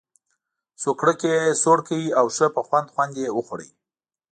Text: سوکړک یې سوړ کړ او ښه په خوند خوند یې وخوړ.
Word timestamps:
سوکړک 0.81 1.19
یې 1.31 1.39
سوړ 1.61 1.79
کړ 1.87 1.99
او 2.19 2.25
ښه 2.35 2.47
په 2.55 2.61
خوند 2.67 2.87
خوند 2.93 3.13
یې 3.23 3.27
وخوړ. 3.37 3.61